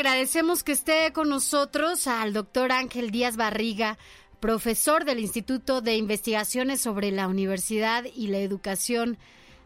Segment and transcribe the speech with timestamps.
[0.00, 3.98] Agradecemos que esté con nosotros al doctor Ángel Díaz Barriga,
[4.40, 9.18] profesor del Instituto de Investigaciones sobre la Universidad y la Educación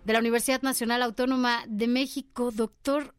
[0.05, 2.51] de la Universidad Nacional Autónoma de México.
[2.51, 3.15] Doctor,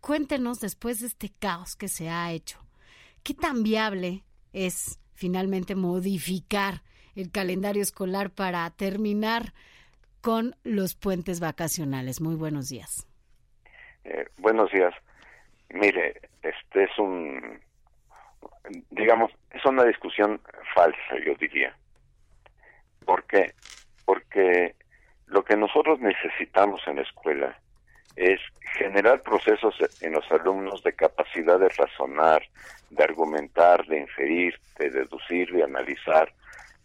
[0.00, 2.58] cuéntenos después de este caos que se ha hecho,
[3.22, 4.24] ¿qué tan viable
[4.54, 6.82] es finalmente modificar
[7.14, 9.52] el calendario escolar para terminar
[10.22, 12.22] con los puentes vacacionales?
[12.22, 13.06] Muy buenos días.
[14.04, 14.94] Eh, buenos días.
[15.74, 17.60] Mire, este es un,
[18.90, 20.40] digamos, es una discusión
[20.72, 21.76] falsa, yo diría.
[23.04, 23.54] ¿Por qué?
[24.04, 24.76] Porque
[25.26, 27.58] lo que nosotros necesitamos en la escuela
[28.14, 28.40] es
[28.78, 32.44] generar procesos en los alumnos de capacidad de razonar,
[32.90, 36.32] de argumentar, de inferir, de deducir, de analizar,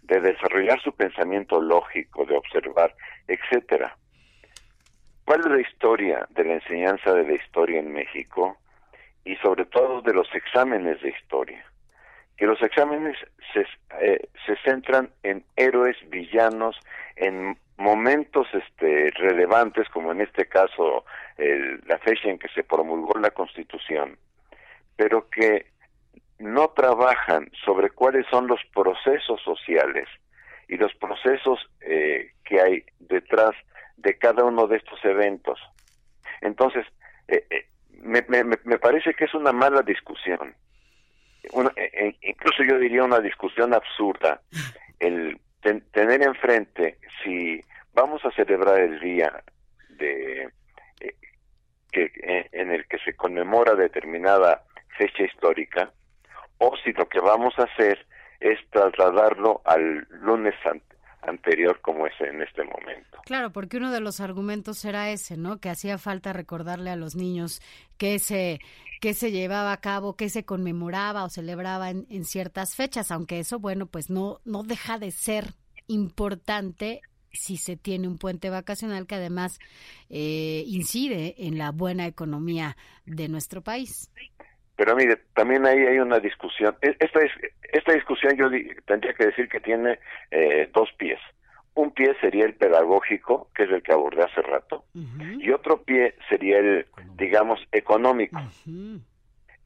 [0.01, 2.95] de desarrollar su pensamiento lógico, de observar,
[3.27, 3.95] etcétera.
[5.25, 8.57] ¿Cuál es la historia de la enseñanza de la historia en México
[9.25, 11.63] y sobre todo de los exámenes de historia?
[12.37, 13.17] Que los exámenes
[13.53, 13.65] se,
[13.99, 16.79] eh, se centran en héroes, villanos,
[17.15, 21.05] en momentos este, relevantes, como en este caso
[21.85, 24.17] la fecha en que se promulgó la Constitución,
[24.97, 25.67] pero que
[26.39, 30.07] no trabajan sobre cuáles son los procesos sociales
[30.67, 33.51] y los procesos eh, que hay detrás
[33.97, 35.59] de cada uno de estos eventos.
[36.41, 36.85] Entonces,
[37.27, 37.65] eh, eh,
[38.01, 40.55] me, me, me, parece que es una mala discusión,
[41.53, 44.41] una, eh, incluso yo diría una discusión absurda,
[44.99, 47.61] el ten, tener enfrente si
[47.93, 49.43] vamos a celebrar el día
[49.89, 50.49] de
[51.01, 51.15] eh,
[51.91, 52.11] que
[52.51, 54.63] en el que se conmemora determinada
[54.97, 55.91] fecha histórica
[56.59, 58.05] o si lo que vamos a hacer
[58.39, 60.55] es trasladarlo al lunes
[61.21, 63.19] anterior como es en este momento.
[63.25, 65.59] Claro, porque uno de los argumentos era ese, ¿no?
[65.59, 67.61] Que hacía falta recordarle a los niños
[67.97, 68.59] que se
[69.01, 73.39] que se llevaba a cabo, que se conmemoraba o celebraba en, en ciertas fechas, aunque
[73.39, 75.53] eso, bueno, pues no no deja de ser
[75.87, 79.59] importante si se tiene un puente vacacional que además
[80.09, 84.11] eh, incide en la buena economía de nuestro país.
[84.79, 86.73] Pero mire, también ahí hay una discusión.
[86.81, 87.31] E, esta, es,
[87.73, 88.49] esta discusión yo
[88.85, 89.99] tendría que decir que tiene
[90.31, 91.19] eh, dos pies.
[91.73, 96.15] Un pie sería el pedagógico, que es el que abordé hace rato, y otro pie
[96.29, 98.39] sería el, digamos, económico.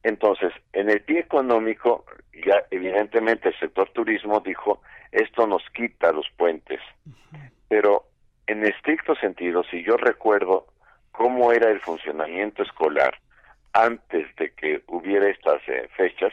[0.02, 2.04] Entonces, en el pie económico,
[2.44, 4.82] ya evidentemente el sector turismo dijo,
[5.12, 6.80] esto nos quita los puentes.
[7.68, 8.08] Pero
[8.48, 10.66] en estricto sentido, si yo recuerdo
[11.12, 13.16] cómo era el funcionamiento escolar
[13.74, 16.32] antes de que hubiera estas eh, fechas,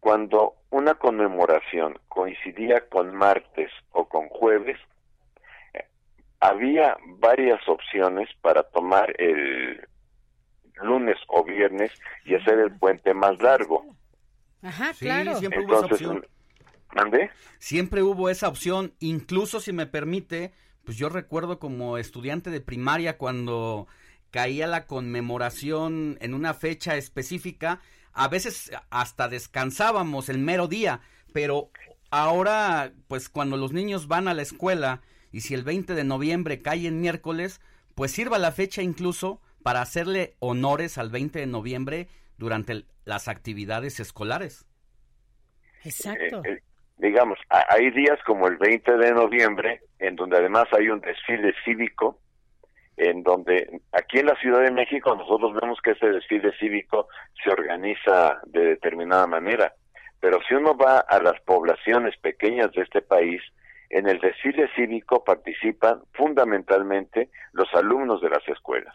[0.00, 4.78] cuando una conmemoración coincidía con martes o con jueves,
[5.74, 5.84] eh,
[6.40, 9.86] había varias opciones para tomar el
[10.82, 11.92] lunes o viernes
[12.24, 13.84] y hacer el puente más largo.
[14.62, 15.36] Ajá, claro.
[15.36, 16.26] siempre hubo esa opción.
[16.94, 17.30] ¿Mandé?
[17.58, 20.52] Siempre hubo esa opción, incluso si me permite,
[20.84, 23.88] pues yo recuerdo como estudiante de primaria cuando
[24.30, 27.80] caía la conmemoración en una fecha específica,
[28.12, 31.00] a veces hasta descansábamos el mero día,
[31.32, 31.70] pero
[32.10, 36.60] ahora, pues cuando los niños van a la escuela y si el 20 de noviembre
[36.60, 37.60] cae en miércoles,
[37.94, 44.00] pues sirva la fecha incluso para hacerle honores al 20 de noviembre durante las actividades
[44.00, 44.66] escolares.
[45.84, 46.42] Exacto.
[46.44, 46.62] Eh, eh,
[46.96, 52.20] digamos, hay días como el 20 de noviembre, en donde además hay un desfile cívico,
[52.98, 57.08] en donde aquí en la Ciudad de México nosotros vemos que ese desfile cívico
[57.42, 59.72] se organiza de determinada manera,
[60.20, 63.40] pero si uno va a las poblaciones pequeñas de este país,
[63.90, 68.94] en el desfile cívico participan fundamentalmente los alumnos de las escuelas.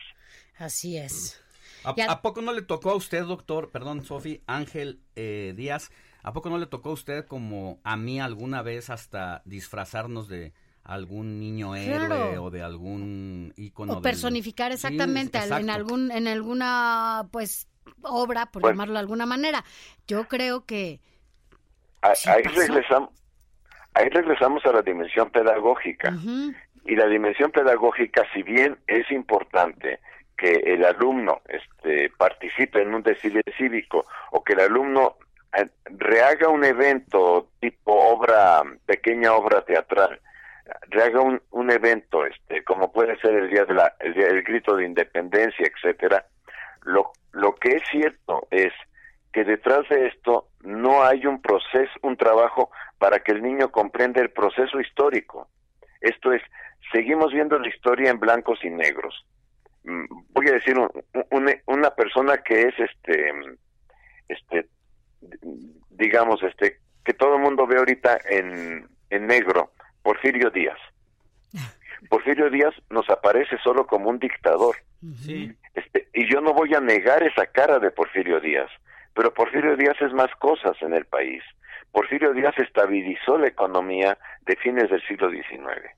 [0.57, 1.39] Así es.
[1.83, 5.92] ¿A, poco no le tocó a usted, doctor, perdón, Sofi, Ángel eh, Díaz,
[6.24, 10.54] ¿A poco no le tocó a usted como a mí alguna vez hasta disfrazarnos de
[10.83, 17.68] algún niño héroe o de algún icono o personificar exactamente en algún en alguna pues
[18.01, 19.63] obra por llamarlo de alguna manera.
[20.07, 21.00] Yo creo que
[22.01, 23.12] ahí regresamos
[23.94, 26.13] ahí regresamos a la dimensión pedagógica.
[26.85, 30.00] Y la dimensión pedagógica, si bien es importante
[30.35, 35.15] que el alumno este, participe en un desfile cívico o que el alumno
[35.56, 40.19] eh, rehaga un evento tipo obra, pequeña obra teatral,
[40.89, 44.86] rehaga un, un evento, este, como puede ser el día de la, el, grito de
[44.86, 46.25] independencia, etcétera,
[46.83, 48.71] lo, lo que es cierto es
[49.31, 54.21] que detrás de esto no hay un proceso, un trabajo para que el niño comprenda
[54.21, 55.48] el proceso histórico.
[56.01, 56.42] Esto es,
[56.92, 59.25] seguimos viendo la historia en blancos y negros.
[59.83, 60.75] Mm, voy a decir
[61.66, 63.33] una persona que es este
[64.30, 64.68] este
[65.89, 69.71] digamos este que todo el mundo ve ahorita en, en negro,
[70.04, 70.78] Porfirio Díaz.
[72.10, 74.76] Porfirio Díaz nos aparece solo como un dictador.
[75.74, 78.70] Este, y yo no voy a negar esa cara de Porfirio Díaz,
[79.16, 81.42] pero Porfirio Díaz es más cosas en el país.
[81.92, 85.90] Porfirio Díaz estabilizó la economía de fines del siglo XIX.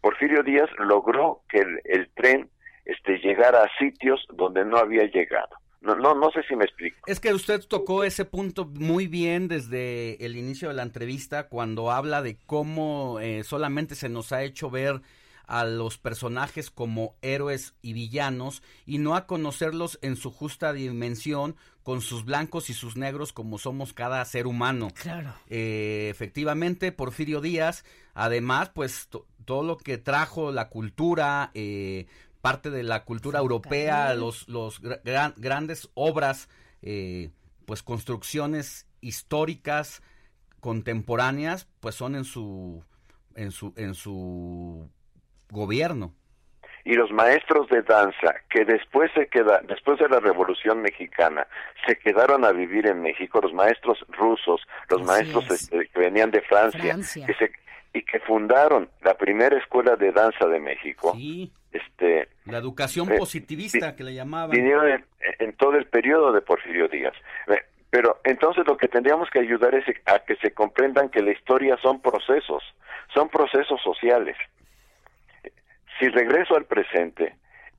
[0.00, 2.48] Porfirio Díaz logró que el, tren
[2.84, 5.56] este, llegara a sitios donde no había llegado.
[5.80, 6.98] No, no, no sé si me explico.
[7.06, 11.90] Es que usted tocó ese punto muy bien desde el inicio de la entrevista cuando
[11.90, 15.00] habla de cómo eh, solamente se nos ha hecho ver
[15.48, 21.56] a los personajes como héroes y villanos y no a conocerlos en su justa dimensión
[21.82, 24.88] con sus blancos y sus negros como somos cada ser humano.
[24.94, 25.32] Claro.
[25.48, 27.82] Eh, efectivamente, Porfirio Díaz,
[28.12, 29.08] además, pues
[29.46, 32.06] todo lo que trajo la cultura, eh,
[32.40, 36.48] parte de la cultura europea, los, los grandes obras,
[36.82, 37.30] eh,
[37.66, 40.02] pues construcciones históricas
[40.60, 42.82] contemporáneas, pues son en su
[43.34, 44.88] en su en su
[45.50, 46.14] gobierno.
[46.84, 51.46] Y los maestros de danza que después se queda, después de la Revolución Mexicana,
[51.86, 56.40] se quedaron a vivir en México, los maestros rusos, los maestros este, que venían de
[56.42, 56.96] Francia,
[57.26, 57.52] que se
[57.92, 61.12] y que fundaron la primera escuela de danza de México.
[61.14, 61.52] Sí.
[61.78, 64.50] Este, la educación eh, positivista que le llamaban.
[64.50, 65.04] Vinieron
[65.38, 67.14] en, todo el periodo de Porfirio Díaz.
[67.48, 71.32] Eh, pero entonces lo que tendríamos que ayudar es a que se comprendan que la
[71.32, 72.62] historia son procesos,
[73.14, 74.36] son procesos sociales.
[75.98, 77.34] Si regreso al presente,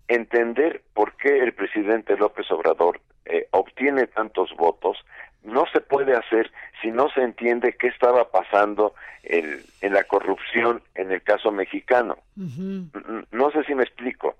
[0.08, 4.98] entender por qué el presidente López Obrador eh, obtiene tantos votos
[5.44, 6.52] no se puede hacer
[6.82, 8.94] si no se entiende qué estaba pasando
[9.24, 12.18] en, la corrupción en el caso mexicano.
[12.36, 14.36] No sé si me explico.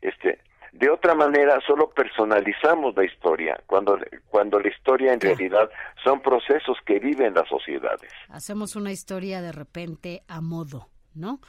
[0.00, 0.38] Este,
[0.72, 3.98] de otra manera, solo personalizamos la historia, cuando,
[4.28, 5.70] cuando la historia en realidad
[6.04, 8.12] son procesos que viven las sociedades.
[8.28, 10.88] Hacemos una historia de repente a modo.
[11.18, 11.40] ¿No?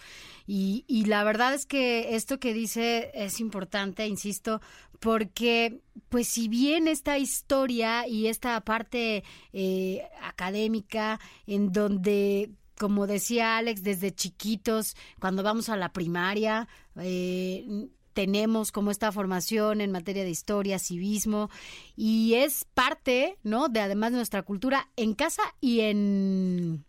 [0.47, 4.61] Y, y la verdad es que esto que dice es importante, insisto,
[4.99, 9.23] porque pues si bien esta historia y esta parte
[9.53, 17.89] eh, académica en donde como decía Alex, desde chiquitos, cuando vamos a la primaria, eh,
[18.13, 21.49] tenemos como esta formación en materia de historia, civismo,
[21.95, 23.67] y es parte, ¿no?
[23.67, 26.85] De además de nuestra cultura en casa y en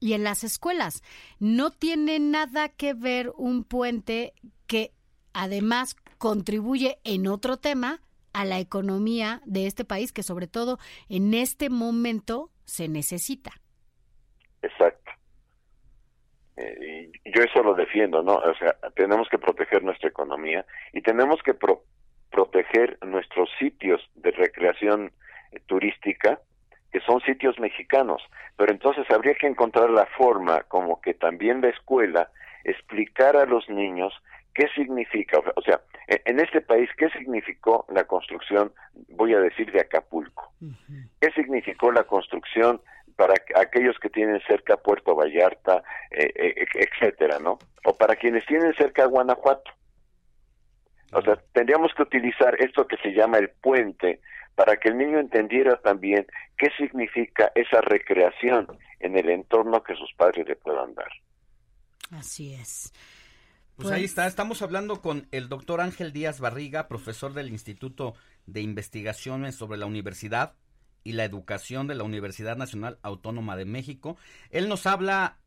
[0.00, 1.02] y en las escuelas.
[1.38, 4.32] No tiene nada que ver un puente
[4.66, 4.92] que
[5.32, 8.00] además contribuye en otro tema
[8.32, 13.52] a la economía de este país que sobre todo en este momento se necesita.
[14.62, 15.10] Exacto.
[16.56, 18.34] Eh, y yo eso lo defiendo, ¿no?
[18.34, 21.54] O sea, tenemos que proteger nuestra economía y tenemos que
[22.30, 25.12] proteger nuestros sitios de recreación
[25.66, 26.40] turística
[26.92, 28.22] que son sitios mexicanos,
[28.56, 32.30] pero entonces habría que encontrar la forma como que también la escuela
[32.64, 34.12] explicara a los niños
[34.54, 38.72] qué significa, o sea, e, en este país, ¿qué significó la construcción,
[39.10, 40.52] voy a decir, de Acapulco?
[41.20, 42.80] ¿Qué significó la construcción
[43.16, 47.58] para aquellos que tienen cerca Puerto Vallarta, eh, eh, etcétera, ¿no?
[47.84, 49.70] O para quienes tienen cerca Guanajuato.
[51.12, 54.20] O sea, tendríamos que utilizar esto que se llama el puente
[54.54, 56.26] para que el niño entendiera también
[56.56, 58.66] qué significa esa recreación
[59.00, 61.10] en el entorno que sus padres le puedan dar.
[62.12, 62.92] Así es.
[63.76, 68.14] Pues, ahí está, estamos hablando con el doctor Ángel Díaz Barriga, profesor del Instituto
[68.46, 70.54] de Investigaciones sobre la Universidad
[71.02, 74.18] y la Educación de la Universidad Nacional Autónoma de México.
[74.50, 75.38] Él nos habla,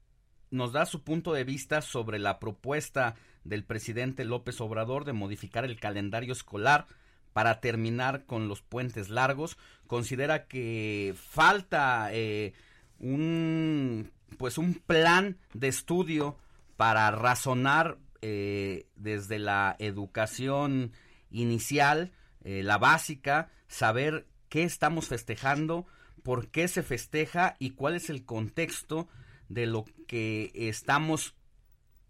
[0.50, 3.14] nos da su punto de vista sobre la propuesta
[3.44, 6.88] del presidente López Obrador de modificar el calendario escolar
[7.34, 9.58] para terminar con los puentes largos.
[9.88, 12.54] Considera que falta eh,
[13.00, 16.38] un pues un plan de estudio
[16.76, 20.92] para razonar eh, desde la educación
[21.30, 22.12] inicial,
[22.44, 25.86] eh, la básica, saber qué estamos festejando,
[26.24, 29.08] por qué se festeja y cuál es el contexto
[29.50, 31.36] de lo que estamos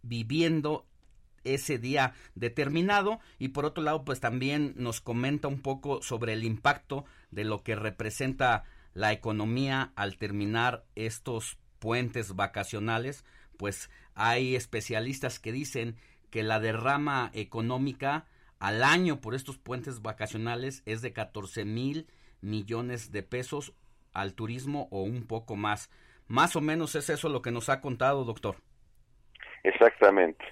[0.01, 0.85] viviendo
[1.43, 6.43] ese día determinado y por otro lado pues también nos comenta un poco sobre el
[6.43, 13.25] impacto de lo que representa la economía al terminar estos puentes vacacionales
[13.57, 15.95] pues hay especialistas que dicen
[16.29, 18.25] que la derrama económica
[18.59, 22.07] al año por estos puentes vacacionales es de 14 mil
[22.41, 23.73] millones de pesos
[24.13, 25.89] al turismo o un poco más.
[26.27, 28.55] Más o menos es eso lo que nos ha contado, doctor.
[29.63, 30.43] Exactamente.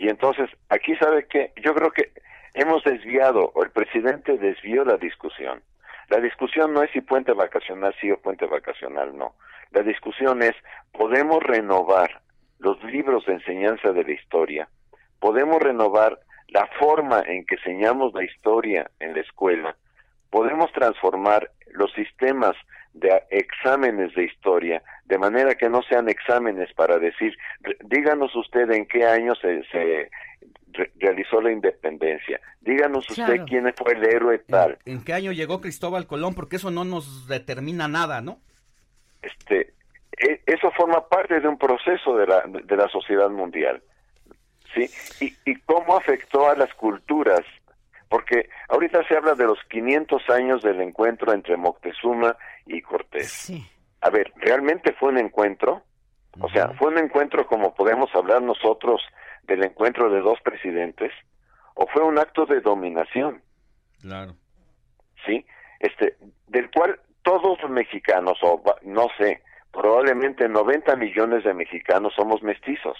[0.00, 2.10] Y entonces, aquí sabe que yo creo que
[2.54, 5.62] hemos desviado, o el presidente desvió la discusión.
[6.08, 9.34] La discusión no es si puente vacacional sí o puente vacacional no.
[9.72, 10.54] La discusión es,
[10.92, 12.22] ¿podemos renovar
[12.60, 14.68] los libros de enseñanza de la historia?
[15.18, 19.76] ¿Podemos renovar la forma en que enseñamos la historia en la escuela?
[20.30, 22.56] ¿Podemos transformar los sistemas
[22.92, 27.36] de exámenes de historia, de manera que no sean exámenes para decir,
[27.84, 30.10] díganos usted en qué año se, se
[30.96, 34.78] realizó la independencia, díganos usted quién fue el héroe tal.
[34.84, 36.34] ¿En, qué año llegó Cristóbal Colón?
[36.34, 38.38] Porque eso no nos determina nada, ¿no?
[39.22, 39.72] Este,
[40.18, 43.82] e, eso forma parte de un proceso de la, de la sociedad mundial.
[44.74, 44.88] ¿Sí?
[45.20, 47.40] Y, y cómo afectó a las culturas
[48.10, 53.52] porque ahorita se habla de los 500 años del encuentro entre Moctezuma y Cortés.
[54.00, 55.82] A ver, ¿realmente fue un encuentro?
[56.38, 59.02] O sea, ¿fue un encuentro como podemos hablar nosotros
[59.42, 61.12] del encuentro de dos presidentes?
[61.74, 63.42] ¿O fue un acto de dominación?
[64.00, 64.34] Claro.
[65.26, 65.44] ¿Sí?
[65.80, 72.42] Este, del cual todos los mexicanos, o no sé, probablemente 90 millones de mexicanos somos
[72.42, 72.96] mestizos.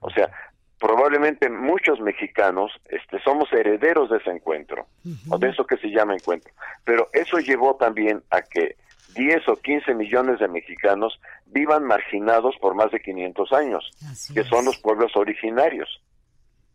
[0.00, 0.30] O sea,
[0.78, 4.86] probablemente muchos mexicanos este, somos herederos de ese encuentro,
[5.28, 6.52] o de eso que se llama encuentro.
[6.84, 8.76] Pero eso llevó también a que
[9.14, 13.90] 10 o 15 millones de mexicanos vivan marginados por más de 500 años,
[14.32, 16.00] que son los pueblos originarios,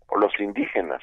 [0.07, 1.01] o los indígenas.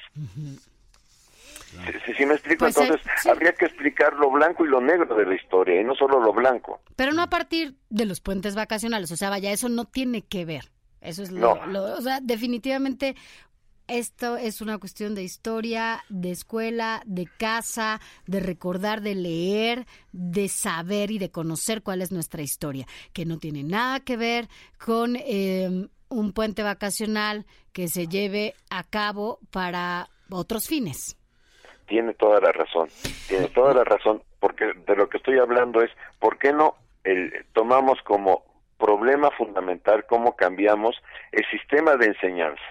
[2.16, 5.25] Si, me explico, pues, entonces eh, habría que explicar lo blanco y lo negro de
[5.25, 6.80] la historia, y no solo lo blanco.
[6.97, 10.45] Pero no a partir de los puentes vacacionales, o sea, vaya, eso no tiene que
[10.45, 10.71] ver.
[11.00, 13.16] Eso es lo, o sea, definitivamente
[13.90, 20.49] esto es una cuestión de historia, de escuela, de casa, de recordar, de leer, de
[20.49, 25.16] saber y de conocer cuál es nuestra historia, que no tiene nada que ver con
[25.16, 31.16] em, un puente vacacional que se lleve a cabo para otros fines.
[31.87, 32.88] Tiene toda la razón,
[33.26, 35.90] tiene toda la razón, porque de lo que estoy hablando es,
[36.21, 38.45] ¿por qué no el, tomamos como
[38.81, 40.97] problema fundamental cómo cambiamos
[41.31, 42.63] el sistema de enseñanza.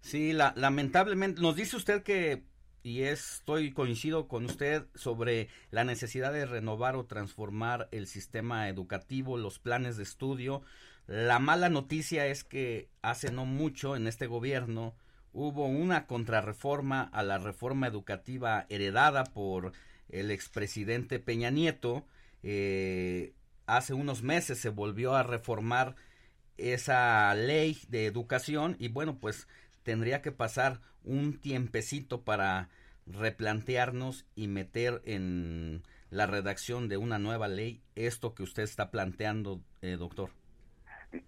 [0.00, 2.42] Sí, la, lamentablemente nos dice usted que
[2.82, 9.36] y estoy coincido con usted sobre la necesidad de renovar o transformar el sistema educativo,
[9.36, 10.62] los planes de estudio.
[11.06, 14.94] La mala noticia es que hace no mucho en este gobierno
[15.32, 19.72] hubo una contrarreforma a la reforma educativa heredada por
[20.08, 22.06] el expresidente Peña Nieto,
[22.42, 23.34] eh,
[23.68, 25.94] hace unos meses se volvió a reformar
[26.56, 29.46] esa ley de educación y bueno, pues
[29.84, 32.68] tendría que pasar un tiempecito para
[33.06, 39.60] replantearnos y meter en la redacción de una nueva ley esto que usted está planteando,
[39.82, 40.30] eh, doctor.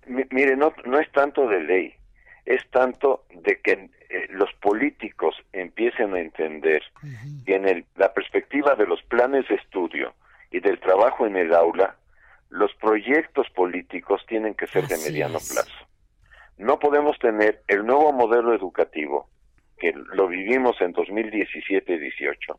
[0.06, 1.94] mire, no, no es tanto de ley,
[2.46, 6.82] es tanto de que eh, los políticos empiecen a entender
[7.44, 10.14] que en la perspectiva de los planes de estudio
[10.50, 11.96] y del trabajo en el aula,
[12.50, 15.86] los proyectos políticos tienen que ser de mediano plazo.
[16.58, 19.28] No podemos tener el nuevo modelo educativo,
[19.78, 22.58] que lo vivimos en 2017-18,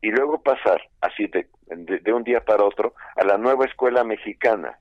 [0.00, 4.78] y luego pasar así de, de, un día para otro a la nueva escuela mexicana.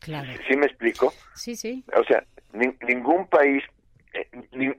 [0.00, 0.28] Claro.
[0.46, 1.12] ¿Sí me explico?
[1.34, 1.82] Sí, sí.
[1.96, 3.64] O sea, ningún país,
[4.12, 4.28] eh,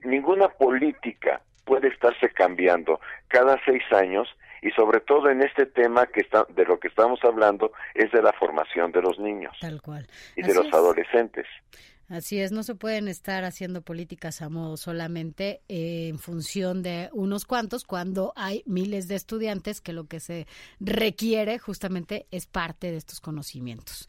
[0.04, 4.30] ninguna política puede estarse cambiando cada seis años
[4.62, 8.22] y sobre todo en este tema que está, de lo que estamos hablando es de
[8.22, 10.08] la formación de los niños Tal cual.
[10.36, 11.46] y de los adolescentes.
[12.10, 17.10] Así es, no se pueden estar haciendo políticas a modo solamente eh, en función de
[17.12, 20.48] unos cuantos cuando hay miles de estudiantes que lo que se
[20.80, 24.08] requiere justamente es parte de estos conocimientos.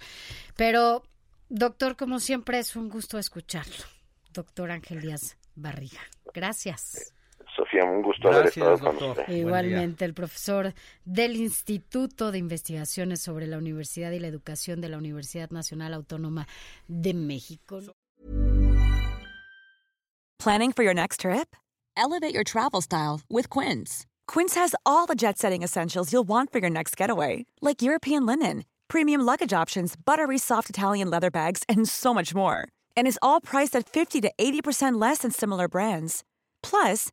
[0.56, 1.02] Pero,
[1.48, 3.84] doctor, como siempre es un gusto escucharlo.
[4.32, 6.00] Doctor Ángel Díaz Barriga.
[6.32, 7.12] Gracias.
[7.58, 9.28] Sofía, un gusto haber estado con usted.
[9.28, 10.72] Igualmente, el profesor
[11.04, 16.46] del Instituto de Investigaciones sobre la Universidad y la Educación de la Universidad Nacional Autónoma
[16.86, 17.80] de México.
[20.38, 21.56] Planning for your next trip?
[21.96, 24.06] Elevate your travel style with Quince.
[24.28, 28.64] Quince has all the jet-setting essentials you'll want for your next getaway, like European linen,
[28.86, 33.40] premium luggage options, buttery soft Italian leather bags, and so much more and is all
[33.40, 36.24] priced at 50 to 80% less than similar brands.
[36.64, 37.12] Plus,